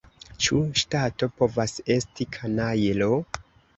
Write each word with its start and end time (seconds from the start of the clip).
Ĉu 0.45 0.61
ŝtato 0.81 1.29
povas 1.41 1.75
esti 1.97 2.27
kanajlo? 2.39 3.11